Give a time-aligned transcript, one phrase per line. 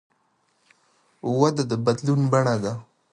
[1.39, 2.73] وده د بدلون بڼه ده.